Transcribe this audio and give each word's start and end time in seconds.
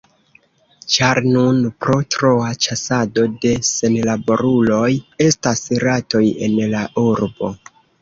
Ĉar 0.95 1.19
nun, 1.35 1.59
pro 1.85 1.97
troa 2.15 2.49
ĉasado 2.67 3.27
de 3.45 3.53
senlaboruloj, 3.75 4.91
estas 5.29 5.65
ratoj 5.89 6.27
en 6.49 6.61
la 6.77 6.87
urbo. 7.09 7.57